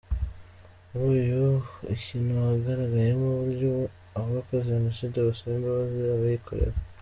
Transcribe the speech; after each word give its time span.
Muri 0.91 1.17
uyu 1.23 1.45
ukino 1.93 2.33
hagaragayemo 2.49 3.25
uburyo 3.33 3.71
abakoze 4.19 4.67
Jenoside 4.75 5.17
basaba 5.27 5.53
imbabazi 5.59 5.99
abayikorewe. 6.15 6.75